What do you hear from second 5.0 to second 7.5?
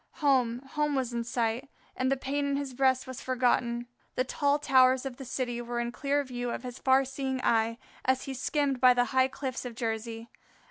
of the city were in clear view of his far seeing